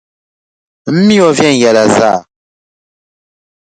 M 0.95 0.97
mi 1.07 1.17
o 1.27 1.29
viɛnyɛla 1.37 1.83
zaa. 1.95 2.17